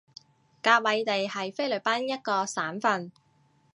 [0.63, 3.11] 甲米地係菲律賓一個省份